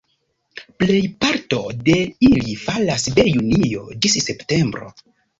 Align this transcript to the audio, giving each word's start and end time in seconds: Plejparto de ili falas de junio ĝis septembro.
Plejparto 0.83 1.59
de 1.89 1.97
ili 2.29 2.55
falas 2.61 3.05
de 3.19 3.25
junio 3.33 3.83
ĝis 4.07 4.17
septembro. 4.29 4.89